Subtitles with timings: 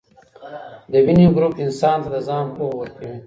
[0.91, 3.11] دویني ګروپ انسان ته د ځان پوهه ورکوي.